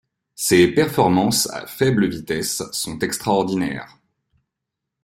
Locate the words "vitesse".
2.07-2.63